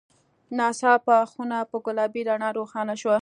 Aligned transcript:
ناڅاپه 0.57 1.17
خونه 1.31 1.57
په 1.69 1.77
ګلابي 1.85 2.21
رڼا 2.29 2.49
روښانه 2.57 2.95
شوه. 3.01 3.17